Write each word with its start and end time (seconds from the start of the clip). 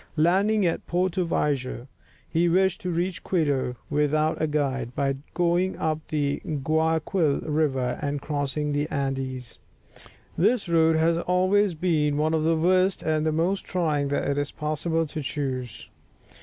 Landing 0.17 0.65
at 0.65 0.87
Porto 0.87 1.23
Viejo, 1.25 1.87
he 2.27 2.49
wished 2.49 2.81
to 2.81 2.89
reach 2.89 3.21
Quito 3.23 3.75
without 3.87 4.41
a 4.41 4.47
guide, 4.47 4.95
by 4.95 5.17
going 5.35 5.77
up 5.77 5.99
the 6.07 6.39
Guayaquil 6.39 7.41
River 7.41 7.99
and 8.01 8.19
crossing 8.19 8.71
the 8.71 8.89
Andes. 8.89 9.59
This 10.35 10.67
road 10.67 10.95
has 10.95 11.19
always 11.19 11.75
been 11.75 12.17
one 12.17 12.33
of 12.33 12.43
the 12.43 12.57
worst 12.57 13.03
and 13.03 13.31
most 13.33 13.63
trying 13.63 14.07
that 14.07 14.27
it 14.27 14.39
is 14.39 14.49
possible 14.51 15.05
to 15.05 15.21
choose. 15.21 15.85